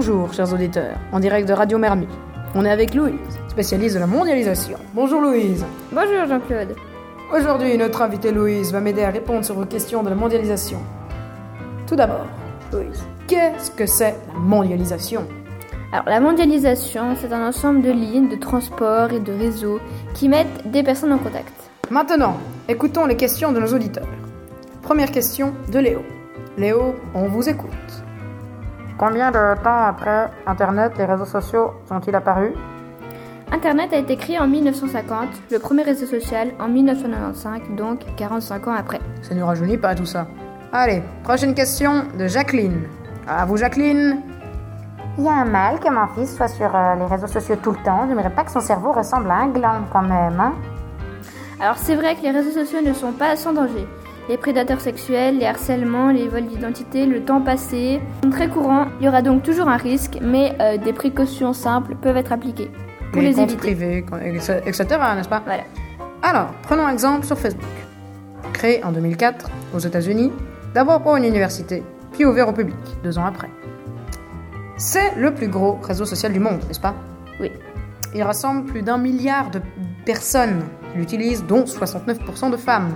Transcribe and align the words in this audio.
chers 0.00 0.52
auditeurs, 0.52 0.96
en 1.10 1.18
direct 1.18 1.48
de 1.48 1.52
Radio 1.52 1.76
Mermi. 1.76 2.06
On 2.54 2.64
est 2.64 2.70
avec 2.70 2.94
Louise, 2.94 3.14
spécialiste 3.48 3.96
de 3.96 4.00
la 4.00 4.06
mondialisation. 4.06 4.78
Bonjour 4.94 5.20
Louise. 5.20 5.64
Bonjour 5.90 6.24
Jean-Claude. 6.28 6.76
Aujourd'hui, 7.34 7.76
notre 7.76 8.02
invitée 8.02 8.30
Louise 8.30 8.72
va 8.72 8.80
m'aider 8.80 9.02
à 9.02 9.10
répondre 9.10 9.44
sur 9.44 9.56
vos 9.56 9.64
questions 9.64 10.04
de 10.04 10.08
la 10.08 10.14
mondialisation. 10.14 10.78
Tout 11.88 11.96
d'abord, 11.96 12.26
Louise, 12.72 13.04
qu'est-ce 13.26 13.72
que 13.72 13.86
c'est 13.86 14.14
la 14.32 14.38
mondialisation? 14.38 15.26
Alors 15.92 16.08
la 16.08 16.20
mondialisation, 16.20 17.16
c'est 17.20 17.32
un 17.32 17.48
ensemble 17.48 17.82
de 17.82 17.90
lignes, 17.90 18.28
de 18.28 18.36
transports 18.36 19.12
et 19.12 19.20
de 19.20 19.32
réseaux 19.32 19.80
qui 20.14 20.28
mettent 20.28 20.70
des 20.70 20.84
personnes 20.84 21.12
en 21.12 21.18
contact. 21.18 21.52
Maintenant, 21.90 22.36
écoutons 22.68 23.06
les 23.06 23.16
questions 23.16 23.50
de 23.50 23.58
nos 23.58 23.74
auditeurs. 23.74 24.06
Première 24.80 25.10
question 25.10 25.54
de 25.72 25.80
Léo. 25.80 26.02
Léo, 26.56 26.94
on 27.14 27.26
vous 27.26 27.48
écoute. 27.48 28.04
Combien 28.98 29.30
de 29.30 29.54
temps 29.62 29.84
après 29.86 30.28
Internet, 30.44 30.94
les 30.98 31.04
réseaux 31.04 31.24
sociaux 31.24 31.70
sont-ils 31.88 32.16
apparus? 32.16 32.50
Internet 33.52 33.92
a 33.92 33.98
été 33.98 34.16
créé 34.16 34.40
en 34.40 34.48
1950, 34.48 35.28
le 35.52 35.58
premier 35.60 35.84
réseau 35.84 36.04
social 36.04 36.48
en 36.58 36.66
1995, 36.66 37.76
donc 37.76 38.00
45 38.16 38.66
ans 38.66 38.74
après. 38.76 38.98
Ça 39.22 39.36
ne 39.36 39.42
rajeunit 39.44 39.78
pas 39.78 39.94
tout 39.94 40.04
ça. 40.04 40.26
Allez, 40.72 41.00
prochaine 41.22 41.54
question 41.54 42.06
de 42.18 42.26
Jacqueline. 42.26 42.88
À 43.28 43.44
vous 43.44 43.56
Jacqueline 43.56 44.20
Il 45.16 45.24
y 45.24 45.28
a 45.28 45.32
un 45.32 45.44
mal 45.44 45.78
que 45.78 45.88
mon 45.88 46.08
fils 46.08 46.36
soit 46.36 46.48
sur 46.48 46.74
euh, 46.74 46.96
les 46.96 47.06
réseaux 47.06 47.28
sociaux 47.28 47.56
tout 47.62 47.70
le 47.70 47.82
temps. 47.84 48.00
Je 48.02 48.08
n'aimerais 48.08 48.34
pas 48.34 48.42
que 48.42 48.50
son 48.50 48.60
cerveau 48.60 48.90
ressemble 48.90 49.30
à 49.30 49.36
un 49.36 49.48
gland 49.48 49.84
quand 49.92 50.02
même. 50.02 50.40
Hein? 50.40 50.54
Alors 51.60 51.78
c'est 51.78 51.94
vrai 51.94 52.16
que 52.16 52.22
les 52.22 52.32
réseaux 52.32 52.50
sociaux 52.50 52.80
ne 52.84 52.92
sont 52.92 53.12
pas 53.12 53.36
sans 53.36 53.52
danger. 53.52 53.86
Les 54.28 54.36
prédateurs 54.36 54.82
sexuels, 54.82 55.38
les 55.38 55.46
harcèlements, 55.46 56.10
les 56.10 56.28
vols 56.28 56.46
d'identité, 56.46 57.06
le 57.06 57.24
temps 57.24 57.40
passé 57.40 57.98
sont 58.22 58.28
très 58.28 58.48
courants. 58.48 58.88
Il 59.00 59.06
y 59.06 59.08
aura 59.08 59.22
donc 59.22 59.42
toujours 59.42 59.68
un 59.68 59.78
risque, 59.78 60.18
mais 60.20 60.54
euh, 60.60 60.76
des 60.76 60.92
précautions 60.92 61.54
simples 61.54 61.94
peuvent 61.94 62.18
être 62.18 62.32
appliquées 62.32 62.70
pour 63.10 63.22
les, 63.22 63.32
comptes 63.32 63.52
éviter. 63.52 63.56
privés, 63.56 64.04
etc., 64.66 64.84
n'est-ce 65.16 65.30
pas 65.30 65.42
Voilà. 65.46 65.62
Alors, 66.22 66.50
prenons 66.62 66.86
un 66.86 66.92
exemple 66.92 67.24
sur 67.24 67.38
Facebook. 67.38 67.64
Créé 68.52 68.84
en 68.84 68.92
2004 68.92 69.48
aux 69.74 69.78
États-Unis, 69.78 70.30
d'abord 70.74 71.00
pour 71.00 71.16
une 71.16 71.24
université, 71.24 71.82
puis 72.12 72.26
ouvert 72.26 72.50
au 72.50 72.52
public 72.52 72.76
deux 73.02 73.16
ans 73.16 73.24
après. 73.24 73.48
C'est 74.76 75.14
le 75.16 75.32
plus 75.32 75.48
gros 75.48 75.78
réseau 75.82 76.04
social 76.04 76.34
du 76.34 76.40
monde, 76.40 76.60
n'est-ce 76.68 76.80
pas 76.80 76.94
Oui. 77.40 77.50
Il 78.14 78.22
rassemble 78.22 78.66
plus 78.66 78.82
d'un 78.82 78.98
milliard 78.98 79.50
de 79.50 79.62
personnes 80.04 80.64
qui 80.92 80.98
l'utilisent, 80.98 81.44
dont 81.46 81.64
69% 81.64 82.50
de 82.50 82.56
femmes. 82.58 82.94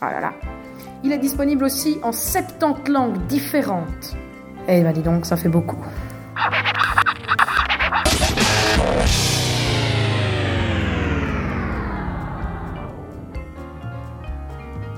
Ah 0.00 0.10
là 0.10 0.20
là. 0.20 0.55
Il 1.06 1.12
est 1.12 1.18
disponible 1.18 1.62
aussi 1.62 2.00
en 2.02 2.10
70 2.10 2.90
langues 2.90 3.16
différentes. 3.28 4.16
Eh 4.66 4.82
ben 4.82 4.92
dis 4.92 5.02
donc, 5.02 5.24
ça 5.24 5.36
fait 5.36 5.48
beaucoup. 5.48 5.76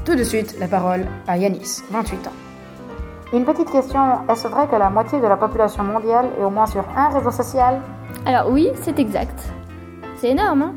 Tout 0.06 0.16
de 0.16 0.24
suite, 0.24 0.56
la 0.58 0.66
parole 0.66 1.04
à 1.26 1.36
Yanis, 1.36 1.82
28 1.90 2.26
ans. 2.26 2.32
Une 3.34 3.44
petite 3.44 3.70
question, 3.70 4.26
est-ce 4.30 4.48
vrai 4.48 4.66
que 4.66 4.76
la 4.76 4.88
moitié 4.88 5.20
de 5.20 5.26
la 5.26 5.36
population 5.36 5.84
mondiale 5.84 6.30
est 6.40 6.42
au 6.42 6.48
moins 6.48 6.64
sur 6.64 6.86
un 6.96 7.10
réseau 7.10 7.30
social? 7.30 7.82
Alors 8.24 8.50
oui, 8.50 8.70
c'est 8.80 8.98
exact. 8.98 9.38
C'est 10.16 10.30
énorme, 10.30 10.62
hein? 10.62 10.74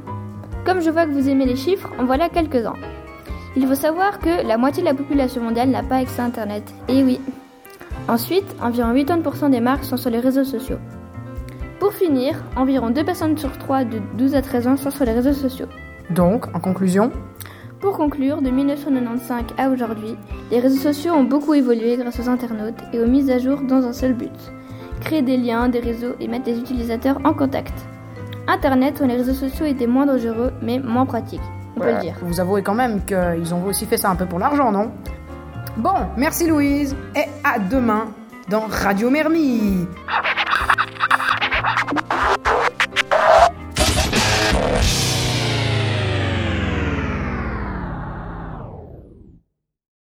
Comme 0.65 0.81
je 0.81 0.89
vois 0.89 1.05
que 1.05 1.11
vous 1.11 1.29
aimez 1.29 1.45
les 1.45 1.55
chiffres, 1.55 1.89
en 1.97 2.03
voilà 2.03 2.27
quelques-uns. 2.27 2.75
Il 3.55 3.67
faut 3.67 3.75
savoir 3.75 4.19
que 4.19 4.45
la 4.47 4.57
moitié 4.57 4.81
de 4.81 4.87
la 4.87 4.93
population 4.93 5.41
mondiale 5.41 5.69
n'a 5.69 5.83
pas 5.83 5.97
accès 5.97 6.21
à 6.21 6.25
Internet. 6.25 6.63
Et 6.87 7.03
oui. 7.03 7.19
Ensuite, 8.07 8.45
environ 8.61 8.93
80% 8.93 9.49
des 9.49 9.59
marques 9.59 9.83
sont 9.83 9.97
sur 9.97 10.09
les 10.09 10.19
réseaux 10.19 10.43
sociaux. 10.43 10.77
Pour 11.79 11.93
finir, 11.93 12.43
environ 12.55 12.89
2 12.89 13.03
personnes 13.03 13.37
sur 13.37 13.57
3 13.57 13.85
de 13.85 13.99
12 14.17 14.35
à 14.35 14.41
13 14.41 14.67
ans 14.67 14.77
sont 14.77 14.91
sur 14.91 15.05
les 15.05 15.13
réseaux 15.13 15.33
sociaux. 15.33 15.67
Donc, 16.09 16.47
en 16.55 16.59
conclusion, 16.59 17.11
Pour 17.79 17.97
conclure, 17.97 18.43
de 18.43 18.51
1995 18.51 19.43
à 19.57 19.69
aujourd'hui, 19.69 20.15
les 20.51 20.59
réseaux 20.59 20.79
sociaux 20.79 21.13
ont 21.13 21.23
beaucoup 21.23 21.55
évolué 21.55 21.97
grâce 21.97 22.19
aux 22.19 22.29
internautes 22.29 22.79
et 22.93 22.99
aux 22.99 23.07
mises 23.07 23.31
à 23.31 23.39
jour 23.39 23.61
dans 23.61 23.83
un 23.85 23.93
seul 23.93 24.13
but 24.13 24.31
créer 25.01 25.21
des 25.21 25.35
liens, 25.35 25.67
des 25.67 25.79
réseaux 25.79 26.15
et 26.19 26.27
mettre 26.27 26.45
les 26.45 26.59
utilisateurs 26.59 27.19
en 27.25 27.33
contact. 27.33 27.73
Internet 28.47 28.97
sur 28.97 29.07
les 29.07 29.15
réseaux 29.15 29.33
sociaux 29.33 29.65
était 29.65 29.87
moins 29.87 30.05
dangereux 30.05 30.51
mais 30.61 30.79
moins 30.79 31.05
pratique, 31.05 31.41
on 31.75 31.79
peut 31.79 31.93
le 31.93 31.99
dire. 31.99 32.15
vous 32.21 32.39
avouez 32.39 32.61
quand 32.61 32.73
même 32.73 33.03
qu'ils 33.05 33.53
ont 33.53 33.63
aussi 33.65 33.85
fait 33.85 33.97
ça 33.97 34.09
un 34.09 34.15
peu 34.15 34.25
pour 34.25 34.39
l'argent, 34.39 34.71
non? 34.71 34.91
Bon, 35.77 35.95
merci 36.17 36.47
Louise, 36.47 36.95
et 37.15 37.25
à 37.43 37.59
demain 37.59 38.07
dans 38.49 38.65
Radio 38.69 39.09
Mermi. 39.09 39.87